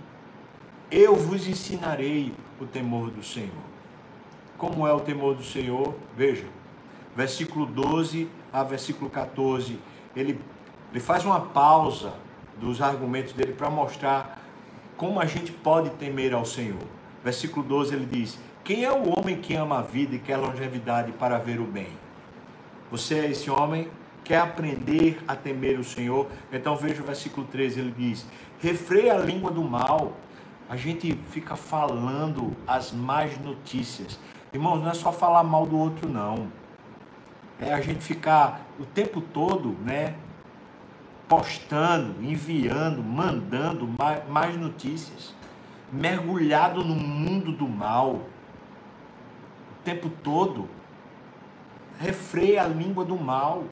eu 0.91 1.15
vos 1.15 1.47
ensinarei 1.47 2.33
o 2.59 2.65
temor 2.65 3.09
do 3.09 3.23
Senhor. 3.23 3.63
Como 4.57 4.85
é 4.85 4.91
o 4.91 4.99
temor 4.99 5.35
do 5.35 5.43
Senhor? 5.43 5.95
Veja, 6.17 6.45
versículo 7.15 7.65
12 7.65 8.29
a 8.51 8.61
versículo 8.61 9.09
14, 9.09 9.79
ele, 10.13 10.37
ele 10.91 10.99
faz 10.99 11.23
uma 11.23 11.39
pausa 11.39 12.13
dos 12.59 12.81
argumentos 12.81 13.31
dele 13.31 13.53
para 13.53 13.69
mostrar 13.69 14.41
como 14.97 15.21
a 15.21 15.25
gente 15.25 15.53
pode 15.53 15.89
temer 15.91 16.33
ao 16.33 16.43
Senhor. 16.43 16.83
Versículo 17.23 17.65
12 17.65 17.95
ele 17.95 18.05
diz: 18.05 18.39
Quem 18.63 18.83
é 18.83 18.91
o 18.91 19.17
homem 19.17 19.37
que 19.37 19.55
ama 19.55 19.79
a 19.79 19.81
vida 19.81 20.15
e 20.15 20.19
quer 20.19 20.37
longevidade 20.37 21.11
para 21.13 21.37
ver 21.37 21.59
o 21.59 21.65
bem? 21.65 21.89
Você 22.89 23.15
é 23.15 23.31
esse 23.31 23.49
homem? 23.49 23.89
Quer 24.23 24.39
aprender 24.39 25.21
a 25.27 25.35
temer 25.35 25.79
o 25.79 25.83
Senhor? 25.83 26.27
Então 26.51 26.75
veja 26.75 27.01
o 27.01 27.05
versículo 27.05 27.47
13, 27.47 27.79
ele 27.79 27.93
diz: 27.97 28.25
Refreia 28.59 29.15
a 29.15 29.17
língua 29.17 29.51
do 29.51 29.63
mal 29.63 30.13
a 30.71 30.77
gente 30.77 31.11
fica 31.31 31.57
falando 31.57 32.55
as 32.65 32.93
más 32.93 33.37
notícias. 33.37 34.17
Irmãos, 34.53 34.81
não 34.81 34.89
é 34.89 34.93
só 34.93 35.11
falar 35.11 35.43
mal 35.43 35.65
do 35.65 35.77
outro, 35.77 36.07
não. 36.07 36.47
É 37.59 37.73
a 37.73 37.81
gente 37.81 38.01
ficar 38.01 38.61
o 38.79 38.85
tempo 38.85 39.19
todo, 39.19 39.75
né? 39.83 40.15
Postando, 41.27 42.23
enviando, 42.23 43.03
mandando 43.03 43.85
mais, 43.99 44.25
mais 44.29 44.55
notícias. 44.55 45.35
Mergulhado 45.91 46.83
no 46.83 46.95
mundo 46.95 47.51
do 47.51 47.67
mal. 47.67 48.13
O 48.13 49.83
tempo 49.83 50.10
todo. 50.24 50.69
Refreia 52.00 52.63
a 52.63 52.67
língua 52.67 53.03
do 53.03 53.17
mal. 53.17 53.65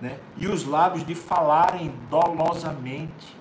Né? 0.00 0.18
E 0.36 0.46
os 0.46 0.64
lábios 0.64 1.04
de 1.04 1.14
falarem 1.14 1.92
dolosamente 2.08 3.38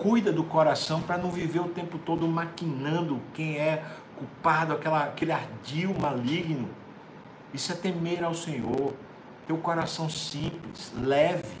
cuida 0.00 0.32
do 0.32 0.42
coração 0.42 1.02
para 1.02 1.18
não 1.18 1.30
viver 1.30 1.60
o 1.60 1.68
tempo 1.68 1.98
todo 1.98 2.26
maquinando 2.26 3.20
quem 3.34 3.58
é 3.58 3.84
culpado, 4.16 4.72
aquela, 4.72 5.04
aquele 5.04 5.30
ardil 5.30 5.94
maligno. 5.98 6.68
Isso 7.52 7.70
é 7.70 7.74
temer 7.74 8.24
ao 8.24 8.34
Senhor. 8.34 8.94
Ter 9.46 9.52
o 9.52 9.58
coração 9.58 10.08
simples, 10.08 10.92
leve. 10.96 11.56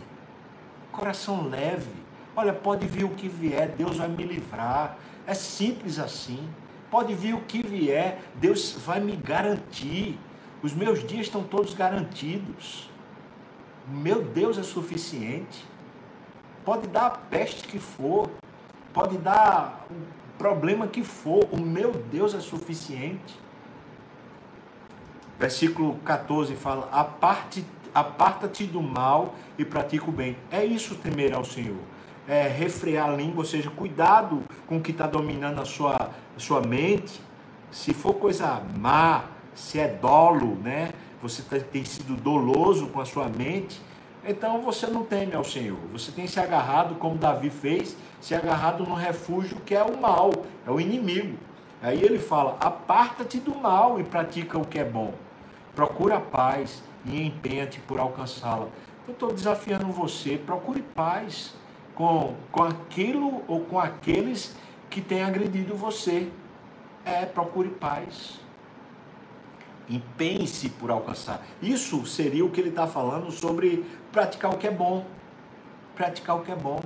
Coração 0.90 1.48
leve. 1.48 1.92
Olha, 2.40 2.54
pode 2.54 2.86
vir 2.86 3.04
o 3.04 3.10
que 3.10 3.28
vier, 3.28 3.68
Deus 3.76 3.98
vai 3.98 4.08
me 4.08 4.24
livrar. 4.24 4.96
É 5.26 5.34
simples 5.34 5.98
assim. 5.98 6.48
Pode 6.90 7.12
vir 7.12 7.34
o 7.34 7.42
que 7.42 7.62
vier, 7.62 8.18
Deus 8.36 8.78
vai 8.82 8.98
me 8.98 9.14
garantir. 9.14 10.18
Os 10.62 10.72
meus 10.72 11.06
dias 11.06 11.26
estão 11.26 11.42
todos 11.44 11.74
garantidos. 11.74 12.88
Meu 13.86 14.22
Deus 14.22 14.56
é 14.56 14.62
suficiente. 14.62 15.66
Pode 16.64 16.88
dar 16.88 17.06
a 17.08 17.10
peste 17.10 17.68
que 17.68 17.78
for, 17.78 18.30
pode 18.94 19.18
dar 19.18 19.86
problema 20.38 20.86
que 20.86 21.04
for, 21.04 21.46
o 21.52 21.60
meu 21.60 21.92
Deus 21.92 22.34
é 22.34 22.40
suficiente. 22.40 23.38
Versículo 25.38 25.98
14 26.06 26.56
fala: 26.56 26.88
Aparta-te 27.92 28.64
do 28.64 28.80
mal 28.80 29.34
e 29.58 29.64
pratica 29.64 30.08
o 30.08 30.12
bem. 30.12 30.38
É 30.50 30.64
isso 30.64 30.94
temer 30.94 31.34
ao 31.34 31.44
Senhor. 31.44 31.99
É 32.28 32.46
refrear 32.46 33.08
a 33.08 33.12
língua, 33.12 33.38
ou 33.38 33.44
seja, 33.44 33.70
cuidado 33.70 34.42
com 34.66 34.76
o 34.76 34.80
que 34.80 34.92
está 34.92 35.06
dominando 35.06 35.60
a 35.60 35.64
sua, 35.64 36.10
a 36.36 36.38
sua 36.38 36.60
mente. 36.60 37.20
Se 37.70 37.92
for 37.92 38.14
coisa 38.14 38.62
má, 38.76 39.24
se 39.54 39.78
é 39.78 39.88
dolo, 39.88 40.56
né? 40.56 40.92
Você 41.22 41.42
tem 41.60 41.84
sido 41.84 42.16
doloso 42.16 42.86
com 42.88 43.00
a 43.00 43.04
sua 43.04 43.28
mente, 43.28 43.80
então 44.26 44.60
você 44.60 44.86
não 44.86 45.04
teme 45.04 45.34
ao 45.34 45.44
Senhor. 45.44 45.78
Você 45.92 46.12
tem 46.12 46.26
se 46.26 46.40
agarrado, 46.40 46.94
como 46.94 47.16
Davi 47.16 47.50
fez, 47.50 47.96
se 48.20 48.34
agarrado 48.34 48.84
no 48.84 48.94
refúgio 48.94 49.58
que 49.64 49.74
é 49.74 49.82
o 49.82 50.00
mal, 50.00 50.30
é 50.66 50.70
o 50.70 50.80
inimigo. 50.80 51.36
Aí 51.82 52.02
ele 52.02 52.18
fala: 52.18 52.56
aparta-te 52.60 53.38
do 53.38 53.54
mal 53.54 54.00
e 54.00 54.04
pratica 54.04 54.58
o 54.58 54.66
que 54.66 54.78
é 54.78 54.84
bom. 54.84 55.14
Procura 55.74 56.16
a 56.16 56.20
paz 56.20 56.82
e 57.04 57.26
empenha-te 57.26 57.80
por 57.80 57.98
alcançá-la. 57.98 58.68
Eu 59.06 59.12
estou 59.12 59.32
desafiando 59.32 59.86
você, 59.86 60.36
procure 60.36 60.82
paz 60.82 61.54
com, 62.00 62.34
com 62.50 62.62
aquilo 62.62 63.44
ou 63.46 63.60
com 63.60 63.78
aqueles 63.78 64.56
que 64.88 65.02
têm 65.02 65.22
agredido 65.22 65.76
você. 65.76 66.30
É, 67.04 67.26
procure 67.26 67.68
paz. 67.68 68.40
Empenhe-se 69.86 70.70
por 70.70 70.90
alcançar. 70.90 71.44
Isso 71.60 72.06
seria 72.06 72.42
o 72.42 72.48
que 72.48 72.58
ele 72.58 72.70
está 72.70 72.86
falando 72.86 73.30
sobre 73.30 73.84
praticar 74.10 74.50
o 74.50 74.56
que 74.56 74.66
é 74.66 74.70
bom. 74.70 75.04
Praticar 75.94 76.36
o 76.36 76.40
que 76.40 76.50
é 76.50 76.56
bom. 76.56 76.80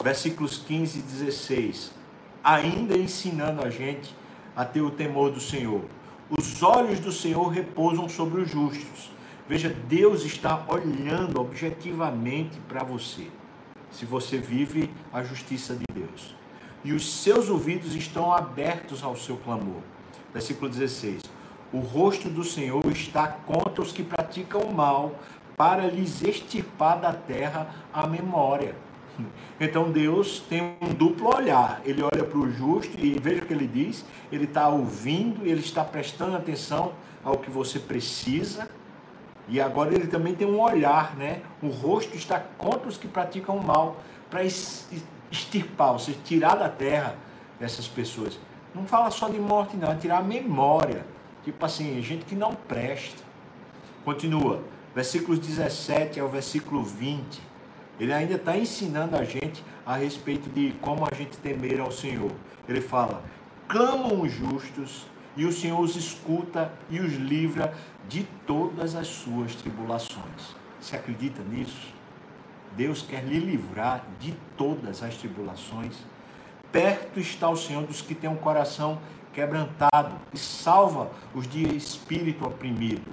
Versículos 0.00 0.56
15 0.56 1.00
e 1.00 1.02
16. 1.02 1.92
Ainda 2.44 2.96
ensinando 2.96 3.66
a 3.66 3.68
gente 3.68 4.14
a 4.54 4.64
ter 4.64 4.80
o 4.80 4.92
temor 4.92 5.32
do 5.32 5.40
Senhor. 5.40 5.82
Os 6.30 6.62
olhos 6.62 7.00
do 7.00 7.10
Senhor 7.10 7.48
repousam 7.48 8.08
sobre 8.08 8.40
os 8.40 8.48
justos. 8.48 9.10
Veja, 9.50 9.68
Deus 9.68 10.24
está 10.24 10.64
olhando 10.68 11.40
objetivamente 11.40 12.56
para 12.68 12.84
você. 12.84 13.26
Se 13.90 14.06
você 14.06 14.38
vive 14.38 14.88
a 15.12 15.24
justiça 15.24 15.74
de 15.74 15.82
Deus. 15.92 16.36
E 16.84 16.92
os 16.92 17.20
seus 17.20 17.48
ouvidos 17.48 17.96
estão 17.96 18.32
abertos 18.32 19.02
ao 19.02 19.16
seu 19.16 19.36
clamor. 19.38 19.82
Versículo 20.32 20.70
16. 20.70 21.24
O 21.72 21.80
rosto 21.80 22.28
do 22.28 22.44
Senhor 22.44 22.86
está 22.92 23.26
contra 23.26 23.82
os 23.82 23.90
que 23.90 24.04
praticam 24.04 24.60
o 24.60 24.72
mal, 24.72 25.16
para 25.56 25.88
lhes 25.88 26.22
extirpar 26.22 27.00
da 27.00 27.12
terra 27.12 27.74
a 27.92 28.06
memória. 28.06 28.76
Então 29.58 29.90
Deus 29.90 30.38
tem 30.48 30.76
um 30.80 30.94
duplo 30.94 31.36
olhar. 31.36 31.82
Ele 31.84 32.02
olha 32.02 32.24
para 32.24 32.38
o 32.38 32.50
justo 32.50 32.96
e 32.98 33.18
veja 33.18 33.42
o 33.42 33.46
que 33.46 33.52
ele 33.52 33.66
diz. 33.66 34.04
Ele 34.30 34.44
está 34.44 34.68
ouvindo, 34.68 35.44
ele 35.44 35.60
está 35.60 35.84
prestando 35.84 36.36
atenção 36.36 36.92
ao 37.24 37.36
que 37.36 37.50
você 37.50 37.80
precisa. 37.80 38.70
E 39.50 39.60
agora 39.60 39.94
ele 39.94 40.06
também 40.06 40.34
tem 40.34 40.46
um 40.46 40.58
olhar, 40.58 41.14
né? 41.16 41.42
O 41.62 41.68
rosto 41.68 42.16
está 42.16 42.40
contra 42.56 42.88
os 42.88 42.96
que 42.96 43.06
praticam 43.06 43.56
o 43.56 43.62
mal, 43.62 44.00
para 44.30 44.42
extirpar, 44.42 45.92
ou 45.92 45.98
seja, 45.98 46.18
tirar 46.24 46.54
da 46.54 46.68
terra 46.68 47.16
essas 47.60 47.86
pessoas. 47.86 48.38
Não 48.74 48.86
fala 48.86 49.10
só 49.10 49.28
de 49.28 49.38
morte, 49.38 49.76
não, 49.76 49.90
é 49.90 49.96
tirar 49.96 50.18
a 50.18 50.22
memória 50.22 51.04
Tipo 51.44 51.64
assim, 51.64 52.00
gente 52.02 52.24
que 52.26 52.34
não 52.34 52.54
presta. 52.54 53.22
Continua, 54.04 54.62
versículos 54.94 55.38
17 55.38 56.20
ao 56.20 56.28
versículo 56.28 56.82
20. 56.82 57.40
Ele 57.98 58.12
ainda 58.12 58.34
está 58.34 58.56
ensinando 58.56 59.16
a 59.16 59.24
gente 59.24 59.64
a 59.84 59.96
respeito 59.96 60.50
de 60.50 60.72
como 60.80 61.06
a 61.10 61.14
gente 61.14 61.38
temer 61.38 61.80
ao 61.80 61.90
Senhor. 61.90 62.30
Ele 62.68 62.80
fala: 62.80 63.22
clamam 63.66 64.20
os 64.20 64.30
justos, 64.30 65.06
e 65.40 65.46
o 65.46 65.52
Senhor 65.52 65.80
os 65.80 65.96
escuta 65.96 66.70
e 66.90 67.00
os 67.00 67.14
livra 67.14 67.72
de 68.06 68.24
todas 68.46 68.94
as 68.94 69.06
suas 69.06 69.54
tribulações. 69.54 70.54
Você 70.78 70.96
acredita 70.96 71.42
nisso? 71.42 71.94
Deus 72.76 73.00
quer 73.00 73.24
lhe 73.24 73.38
livrar 73.38 74.04
de 74.18 74.34
todas 74.54 75.02
as 75.02 75.16
tribulações. 75.16 75.96
Perto 76.70 77.18
está 77.18 77.48
o 77.48 77.56
Senhor 77.56 77.84
dos 77.84 78.02
que 78.02 78.14
têm 78.14 78.28
um 78.28 78.36
coração 78.36 79.00
quebrantado 79.32 80.14
e 80.30 80.36
salva 80.36 81.10
os 81.34 81.48
de 81.48 81.74
espírito 81.74 82.46
oprimido. 82.46 83.10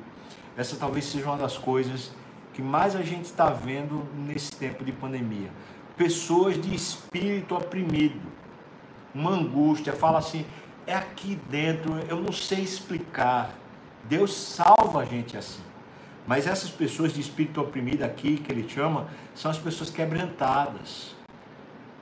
Essa 0.58 0.76
talvez 0.76 1.06
seja 1.06 1.28
uma 1.28 1.38
das 1.38 1.58
coisas 1.58 2.12
que 2.54 2.62
mais 2.62 2.94
a 2.94 3.04
gente 3.04 3.24
está 3.24 3.52
vendo 3.52 4.06
nesse 4.14 4.52
tempo 4.52 4.84
de 4.84 4.92
pandemia. 4.92 5.50
Pessoas 5.96 6.62
de 6.62 6.76
espírito 6.76 7.56
oprimido, 7.56 8.20
uma 9.16 9.32
angústia, 9.32 9.94
fala 9.94 10.20
assim, 10.20 10.46
é 10.88 10.96
aqui 10.96 11.38
dentro, 11.50 12.00
eu 12.10 12.20
não 12.20 12.32
sei 12.32 12.62
explicar. 12.62 13.52
Deus 14.06 14.34
salva 14.34 15.02
a 15.02 15.06
gente 15.06 15.38
assim. 15.38 15.62
Mas 16.26 16.48
essas 16.48 16.70
pessoas 16.70 17.14
de 17.14 17.22
espírito 17.22 17.62
oprimido 17.62 18.04
aqui, 18.04 18.38
que 18.38 18.52
ele 18.52 18.68
chama, 18.68 19.08
são 19.36 19.52
as 19.52 19.58
pessoas 19.58 19.90
quebrantadas. 19.90 21.16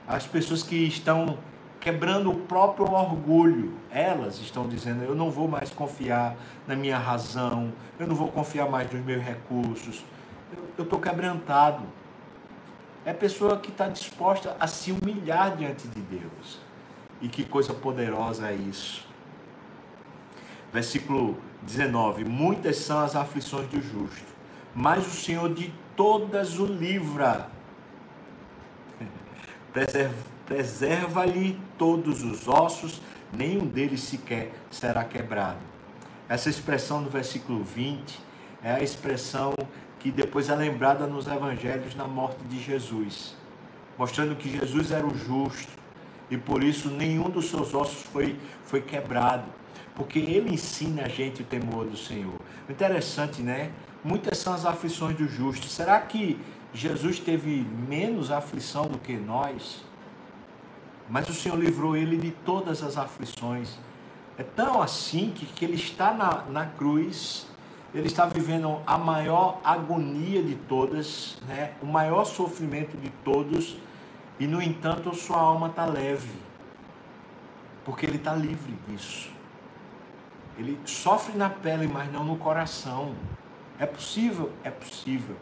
As 0.08 0.26
pessoas 0.26 0.64
que 0.64 0.76
estão 0.76 1.38
quebrando 1.86 2.32
o 2.32 2.36
próprio 2.36 2.92
orgulho. 2.92 3.74
Elas 3.92 4.40
estão 4.40 4.68
dizendo: 4.68 5.04
eu 5.04 5.14
não 5.14 5.30
vou 5.30 5.48
mais 5.48 5.70
confiar 5.70 6.36
na 6.68 6.76
minha 6.76 6.98
razão, 6.98 7.72
eu 8.00 8.08
não 8.08 8.16
vou 8.16 8.30
confiar 8.30 8.68
mais 8.68 8.92
nos 8.92 9.06
meus 9.06 9.24
recursos, 9.24 10.04
eu 10.78 10.84
estou 10.84 11.00
quebrantado. 11.00 11.84
É 13.06 13.14
pessoa 13.14 13.58
que 13.58 13.70
está 13.70 13.88
disposta 13.88 14.58
a 14.60 14.66
se 14.66 14.92
humilhar 14.92 15.56
diante 15.56 15.88
de 15.88 16.02
Deus. 16.02 16.65
E 17.26 17.28
que 17.28 17.44
coisa 17.44 17.74
poderosa 17.74 18.52
é 18.52 18.54
isso. 18.54 19.04
Versículo 20.72 21.36
19: 21.64 22.24
Muitas 22.24 22.78
são 22.78 23.00
as 23.00 23.16
aflições 23.16 23.68
do 23.68 23.82
justo, 23.82 24.32
mas 24.76 25.08
o 25.08 25.10
Senhor 25.10 25.52
de 25.52 25.74
todas 25.96 26.60
o 26.60 26.68
livra. 26.68 27.50
Preserva 29.74 30.36
preserva-lhe 30.46 31.60
todos 31.76 32.22
os 32.24 32.48
ossos, 32.48 33.02
nenhum 33.34 33.66
deles 33.66 34.02
sequer 34.02 34.54
será 34.70 35.04
quebrado. 35.04 35.58
Essa 36.30 36.52
expressão 36.52 37.02
do 37.02 37.10
versículo 37.10 37.64
20 37.64 38.20
é 38.62 38.72
a 38.72 38.84
expressão 38.84 39.56
que 39.98 40.12
depois 40.12 40.50
é 40.50 40.56
lembrada 40.56 41.08
nos 41.08 41.26
evangelhos 41.26 41.96
na 41.96 42.08
morte 42.08 42.44
de 42.44 42.62
Jesus, 42.62 43.36
mostrando 43.98 44.36
que 44.36 44.48
Jesus 44.48 44.92
era 44.92 45.08
o 45.08 45.18
justo 45.18 45.85
e 46.30 46.38
por 46.38 46.64
isso 46.64 46.90
nenhum 46.90 47.30
dos 47.30 47.50
seus 47.50 47.74
ossos 47.74 48.04
foi, 48.04 48.38
foi 48.64 48.82
quebrado, 48.82 49.46
porque 49.96 50.20
ele 50.20 50.54
ensina 50.54 51.04
a 51.04 51.08
gente 51.08 51.42
o 51.42 51.46
temor 51.46 51.86
do 51.86 51.98
Senhor. 51.98 52.40
Interessante, 52.70 53.42
né? 53.42 53.72
Muitas 54.04 54.38
são 54.38 54.54
as 54.54 54.66
aflições 54.66 55.18
do 55.18 55.28
justo. 55.28 55.68
Será 55.68 56.00
que 56.00 56.40
Jesus 56.74 57.20
teve 57.20 57.66
menos 57.88 58.32
aflição 58.32 58.86
do 58.86 58.98
que 58.98 59.14
nós? 59.14 59.84
mas 61.10 61.30
o 61.30 61.34
Senhor 61.34 61.58
livrou 61.58 61.96
ele 61.96 62.18
de 62.18 62.32
todas 62.32 62.84
as 62.84 62.98
aflições. 62.98 63.78
É 64.38 64.44
tão 64.44 64.82
assim 64.82 65.32
que, 65.34 65.46
que 65.46 65.64
ele 65.64 65.76
está 65.76 66.14
na, 66.14 66.44
na 66.50 66.66
cruz, 66.66 67.48
ele 67.94 68.08
está 68.08 68.26
vivendo 68.26 68.80
a 68.86 68.98
maior 68.98 69.60
agonia 69.64 70.44
de 70.44 70.56
todas, 70.56 71.38
né? 71.48 71.74
o 71.82 71.86
maior 71.86 72.26
sofrimento 72.26 72.98
de 72.98 73.10
todos, 73.24 73.78
e 74.40 74.48
no 74.48 74.62
entanto 74.62 75.14
sua 75.16 75.38
alma 75.38 75.68
está 75.68 75.86
leve, 75.86 76.38
porque 77.84 78.06
ele 78.06 78.18
está 78.18 78.34
livre 78.34 78.74
disso. 78.88 79.30
Ele 80.58 80.80
sofre 80.86 81.38
na 81.38 81.50
pele, 81.50 81.88
mas 81.88 82.12
não 82.12 82.24
no 82.24 82.38
coração. 82.38 83.14
É 83.78 83.86
possível? 83.86 84.52
É 84.64 84.70
possível. 84.70 85.36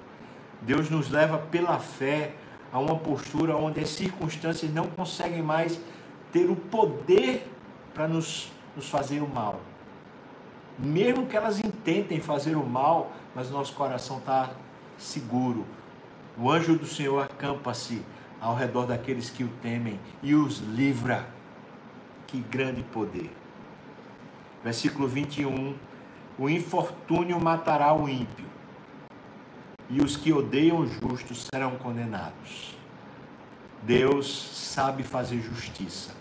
Deus 0.62 0.90
nos 0.90 1.10
leva 1.10 1.38
pela 1.38 1.80
fé 1.80 2.34
a 2.72 2.80
uma 2.80 2.96
postura 2.96 3.56
onde 3.56 3.80
as 3.80 3.90
circunstâncias 3.90 4.74
não 4.74 4.88
conseguem 4.88 5.42
mais 5.42 5.80
ter 6.32 6.50
o 6.50 6.56
poder 6.56 7.48
para 7.94 8.08
nos, 8.08 8.52
nos 8.76 8.90
fazer 8.90 9.22
o 9.22 9.28
mal. 9.28 9.60
Mesmo 10.80 11.28
que 11.28 11.38
elas 11.38 11.60
intentem 11.60 12.20
fazer 12.20 12.56
o 12.56 12.66
mal, 12.66 13.12
mas 13.36 13.52
nosso 13.52 13.74
coração 13.74 14.18
está 14.18 14.50
seguro. 14.98 15.66
O 16.36 16.50
anjo 16.50 16.76
do 16.76 16.88
Senhor 16.88 17.22
acampa-se 17.22 18.02
ao 18.44 18.54
redor 18.54 18.86
daqueles 18.86 19.30
que 19.30 19.44
o 19.44 19.48
temem 19.62 19.98
e 20.22 20.36
os 20.36 20.60
livra. 20.60 21.26
Que 22.28 22.40
grande 22.40 22.84
poder. 22.84 23.32
Versículo 24.62 25.08
21. 25.08 25.76
O 26.38 26.50
infortúnio 26.50 27.40
matará 27.40 27.94
o 27.94 28.10
ímpio, 28.10 28.46
e 29.88 30.02
os 30.02 30.18
que 30.18 30.34
odeiam 30.34 30.80
o 30.80 30.88
justo 30.88 31.36
serão 31.36 31.76
condenados. 31.76 32.76
Deus 33.84 34.50
sabe 34.74 35.04
fazer 35.04 35.40
justiça. 35.40 36.16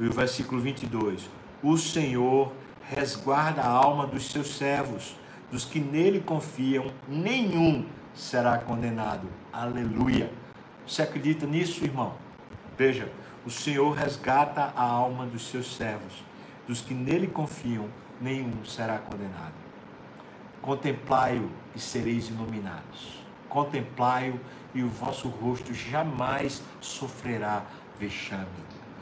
E 0.00 0.06
o 0.06 0.12
versículo 0.12 0.62
22: 0.62 1.28
O 1.62 1.76
Senhor 1.76 2.52
resguarda 2.88 3.60
a 3.60 3.68
alma 3.68 4.06
dos 4.06 4.30
seus 4.30 4.56
servos, 4.56 5.14
dos 5.52 5.66
que 5.66 5.78
nele 5.78 6.20
confiam, 6.20 6.90
nenhum 7.06 7.84
será 8.14 8.56
condenado. 8.56 9.28
Aleluia. 9.52 10.43
Você 10.86 11.02
acredita 11.02 11.46
nisso, 11.46 11.84
irmão? 11.84 12.14
Veja, 12.76 13.10
O 13.46 13.50
Senhor 13.50 13.90
resgata 13.94 14.72
a 14.74 14.82
alma 14.82 15.26
dos 15.26 15.48
seus 15.48 15.76
servos, 15.76 16.24
dos 16.66 16.80
que 16.80 16.94
nele 16.94 17.26
confiam, 17.26 17.90
nenhum 18.18 18.64
será 18.64 18.96
condenado. 18.96 19.52
Contemplai-o 20.62 21.50
e 21.76 21.78
sereis 21.78 22.28
iluminados. 22.30 23.22
Contemplai-o 23.46 24.40
e 24.74 24.82
o 24.82 24.88
vosso 24.88 25.28
rosto 25.28 25.74
jamais 25.74 26.62
sofrerá 26.80 27.64
vexame. 28.00 28.46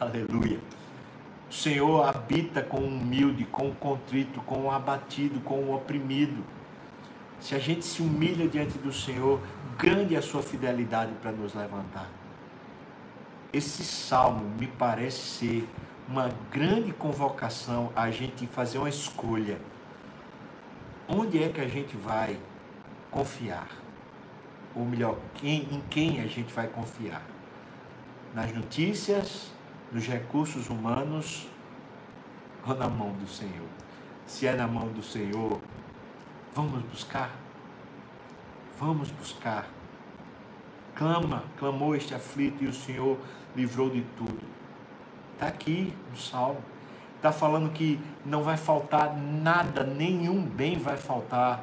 Aleluia. 0.00 0.58
O 1.48 1.54
Senhor 1.54 2.04
habita 2.04 2.62
com 2.62 2.78
o 2.78 2.88
humilde, 2.88 3.44
com 3.44 3.68
o 3.68 3.74
contrito, 3.76 4.40
com 4.40 4.62
o 4.62 4.70
abatido, 4.72 5.38
com 5.40 5.60
o 5.60 5.74
oprimido. 5.76 6.42
Se 7.42 7.56
a 7.56 7.58
gente 7.58 7.84
se 7.84 8.00
humilha 8.00 8.48
diante 8.48 8.78
do 8.78 8.92
Senhor, 8.92 9.40
grande 9.76 10.14
é 10.14 10.18
a 10.18 10.22
sua 10.22 10.44
fidelidade 10.44 11.10
para 11.20 11.32
nos 11.32 11.52
levantar. 11.54 12.08
Esse 13.52 13.82
salmo 13.82 14.48
me 14.56 14.68
parece 14.68 15.18
ser 15.18 15.68
uma 16.08 16.30
grande 16.52 16.92
convocação 16.92 17.90
a 17.96 18.12
gente 18.12 18.46
fazer 18.46 18.78
uma 18.78 18.88
escolha. 18.88 19.58
Onde 21.08 21.42
é 21.42 21.48
que 21.48 21.60
a 21.60 21.66
gente 21.66 21.96
vai 21.96 22.38
confiar? 23.10 23.66
Ou 24.72 24.84
melhor, 24.84 25.18
quem, 25.34 25.62
em 25.62 25.82
quem 25.90 26.20
a 26.20 26.28
gente 26.28 26.54
vai 26.54 26.68
confiar? 26.68 27.22
Nas 28.32 28.54
notícias, 28.54 29.50
nos 29.90 30.06
recursos 30.06 30.70
humanos 30.70 31.48
ou 32.64 32.76
na 32.76 32.88
mão 32.88 33.10
do 33.14 33.26
Senhor? 33.26 33.68
Se 34.28 34.46
é 34.46 34.54
na 34.54 34.68
mão 34.68 34.86
do 34.86 35.02
Senhor, 35.02 35.60
vamos 36.54 36.82
buscar. 36.84 37.30
Vamos 38.78 39.10
buscar. 39.10 39.66
Clama, 40.94 41.44
clamou 41.58 41.94
este 41.94 42.14
aflito 42.14 42.62
e 42.62 42.66
o 42.66 42.72
Senhor 42.72 43.18
livrou 43.56 43.88
de 43.90 44.02
tudo. 44.16 44.40
Está 45.34 45.46
aqui 45.46 45.94
no 46.10 46.16
Salmo. 46.16 46.62
Está 47.16 47.32
falando 47.32 47.70
que 47.72 48.00
não 48.24 48.42
vai 48.42 48.56
faltar 48.56 49.16
nada, 49.16 49.84
nenhum 49.84 50.44
bem 50.44 50.78
vai 50.78 50.96
faltar 50.96 51.62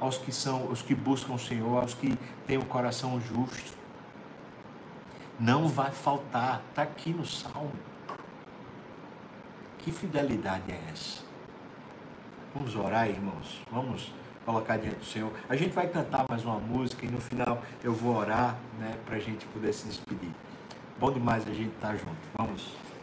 aos 0.00 0.18
que 0.18 0.32
são, 0.32 0.68
os 0.68 0.82
que 0.82 0.94
buscam 0.94 1.34
o 1.34 1.38
Senhor, 1.38 1.80
aos 1.80 1.94
que 1.94 2.16
têm 2.46 2.58
o 2.58 2.64
coração 2.64 3.20
justo. 3.20 3.76
Não 5.38 5.68
vai 5.68 5.90
faltar, 5.90 6.62
está 6.70 6.82
aqui 6.82 7.10
no 7.10 7.24
Salmo. 7.24 7.72
Que 9.78 9.92
fidelidade 9.92 10.72
é 10.72 10.80
essa? 10.92 11.22
Vamos 12.52 12.74
orar, 12.74 13.08
irmãos. 13.08 13.60
Vamos 13.70 14.12
colocar 14.46 14.76
diante 14.76 14.96
do 14.96 15.04
Senhor. 15.04 15.32
A 15.48 15.56
gente 15.56 15.74
vai 15.74 15.88
cantar 15.88 16.24
mais 16.28 16.44
uma 16.44 16.58
música 16.58 17.04
e 17.04 17.08
no 17.08 17.20
final 17.20 17.60
eu 17.82 17.92
vou 17.92 18.16
orar, 18.16 18.56
né, 18.78 18.94
para 19.04 19.16
a 19.16 19.18
gente 19.18 19.44
poder 19.46 19.72
se 19.72 19.88
despedir. 19.88 20.30
Bom 20.98 21.10
demais 21.10 21.46
a 21.46 21.52
gente 21.52 21.74
estar 21.74 21.88
tá 21.88 21.96
junto. 21.96 22.16